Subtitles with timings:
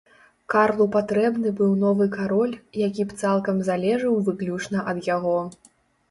[0.51, 5.35] Карлу патрэбны быў новы кароль, які б цалкам залежаў выключна ад яго.